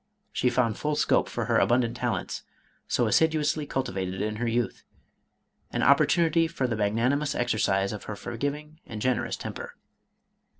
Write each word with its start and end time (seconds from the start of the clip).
She 0.31 0.49
found 0.49 0.79
full 0.79 0.95
scope 0.95 1.29
for 1.29 1.45
her 1.45 1.59
abundant 1.59 1.95
talents, 1.95 2.41
so 2.87 3.05
assiduously 3.05 3.67
cultivated 3.67 4.19
in 4.19 4.37
her 4.37 4.47
youth, 4.47 4.83
and 5.69 5.83
opportu 5.83 6.27
nity 6.27 6.49
for 6.49 6.65
the 6.65 6.75
magnanimous 6.75 7.35
exercise 7.35 7.93
of 7.93 8.05
her 8.05 8.15
forgiving 8.15 8.79
and 8.87 8.99
generous 8.99 9.37
temper. 9.37 9.75